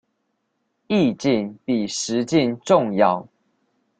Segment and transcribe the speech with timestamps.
[0.87, 3.27] 意境比實境重要